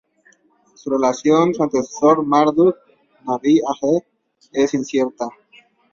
[0.73, 3.97] Su relación su antecesor, Marduk-nādin-aḫḫe
[4.59, 5.27] es incierta.